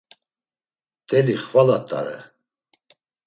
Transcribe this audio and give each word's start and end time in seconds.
Mteli 1.03 1.35
xvala 1.43 1.77
t̆are. 1.87 2.17